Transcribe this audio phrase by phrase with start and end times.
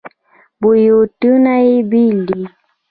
[0.61, 2.43] بویونه یې بیل دي.